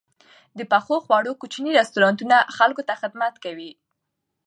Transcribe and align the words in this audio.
د 0.57 0.59
پخو 0.71 0.95
خوړو 1.05 1.31
کوچني 1.41 1.71
رستورانتونه 1.79 2.37
خلکو 2.57 2.81
ته 2.87 2.93
خدمت 3.01 3.33
کوي. 3.43 3.71